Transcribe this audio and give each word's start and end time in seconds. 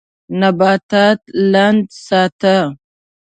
نباتات 0.39 1.21
لند 1.51 1.85
ساته. 2.05 2.57